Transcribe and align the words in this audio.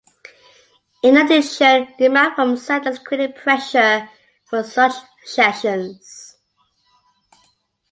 In 1.03 1.15
addition, 1.15 1.93
demand 1.99 2.33
from 2.33 2.57
settlers 2.57 2.97
created 2.97 3.35
pressure 3.35 4.09
for 4.45 4.63
such 4.63 4.93
cessions. 5.25 6.37